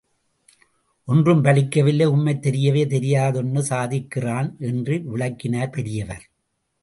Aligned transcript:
ஒன்றும் 1.05 1.43
பலிக்கல்லே 1.43 2.05
உம்மைத் 2.05 2.45
தெரியவே 2.47 2.83
தெரியாதுன்னு 2.95 3.63
சாதிக்கிறான் 3.69 4.57
என்று 4.59 5.01
விளக்கினார் 5.05 5.69
பெரியவர். 5.69 6.29